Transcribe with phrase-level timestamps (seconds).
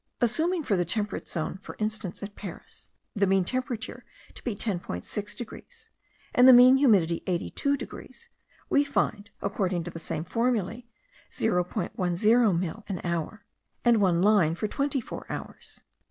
[0.19, 5.37] Assuming for the temperate zone, for instance at Paris, the mean temperature to be 10.6
[5.37, 5.91] degrees,
[6.33, 8.27] and the mean humidity 82 degrees,
[8.67, 10.87] we find, according to the same formulae,
[11.31, 13.45] 0.10 mill., an hour,
[13.85, 15.81] and 1 line for twenty four hours.